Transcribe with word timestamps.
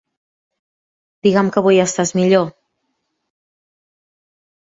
Diga'm 1.27 1.51
que 1.57 1.61
avui 1.61 1.81
estàs 1.83 2.13
millor. 2.21 2.49